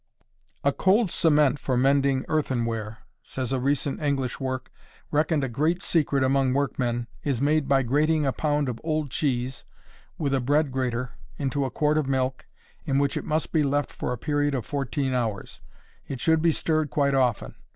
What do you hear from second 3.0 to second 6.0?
says a recent English work, reckoned a great